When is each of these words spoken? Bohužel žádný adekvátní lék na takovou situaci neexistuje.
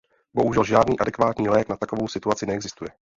Bohužel 0.33 0.63
žádný 0.63 0.99
adekvátní 0.99 1.49
lék 1.49 1.69
na 1.69 1.77
takovou 1.77 2.07
situaci 2.07 2.45
neexistuje. 2.45 2.89